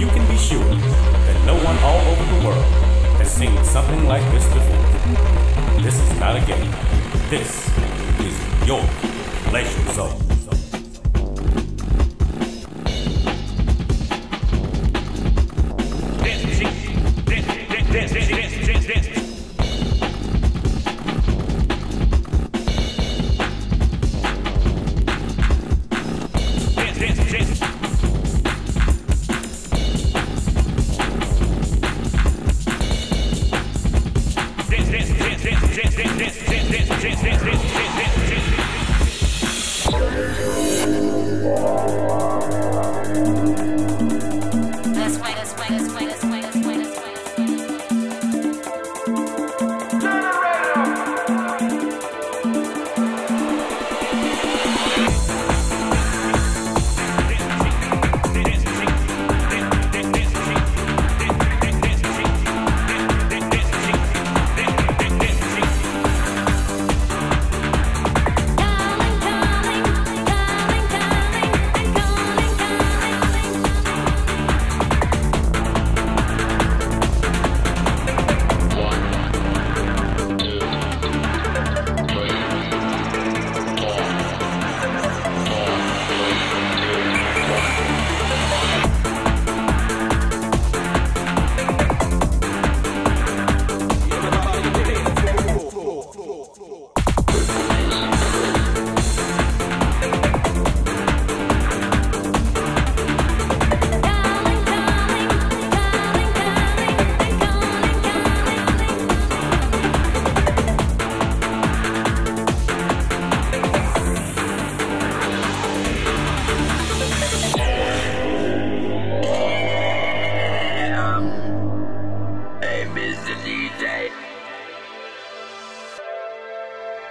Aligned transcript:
you 0.00 0.06
can 0.06 0.26
be 0.28 0.38
sure 0.38 0.64
that 0.64 1.44
no 1.44 1.54
one 1.62 1.76
all 1.80 2.00
over 2.10 2.24
the 2.34 2.46
world 2.46 2.64
has 3.20 3.30
seen 3.30 3.52
something 3.62 4.06
like 4.08 4.24
this 4.32 4.46
before. 4.46 5.82
This 5.82 6.00
is 6.00 6.18
not 6.18 6.36
a 6.36 6.46
game. 6.46 6.70
This 7.28 7.68
is 8.20 8.66
your 8.66 8.82
pleasure 9.50 9.92
zone. 9.92 10.29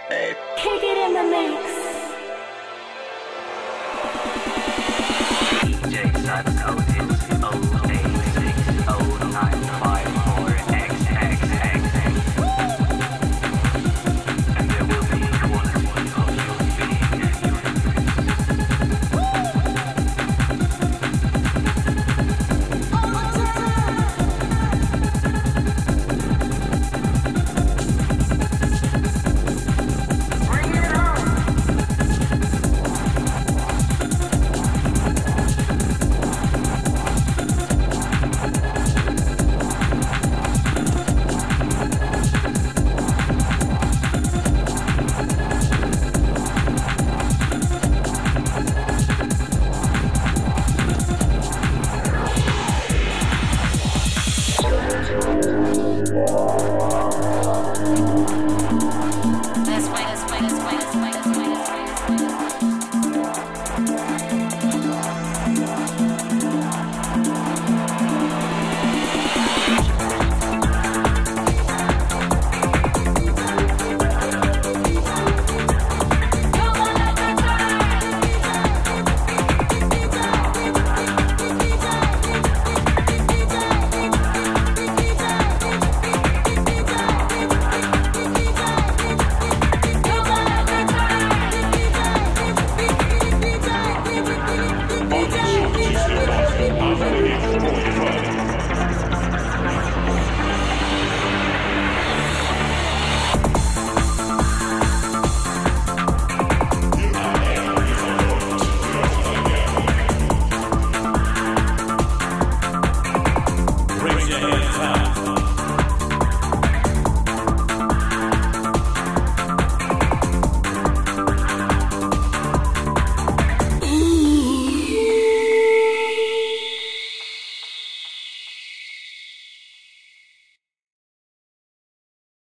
Kick 0.10 0.82
it 0.82 0.98
in 0.98 1.14
the 1.14 1.24
mix. 1.24 1.62
DJ 5.62 5.96
Psycho 6.26 6.89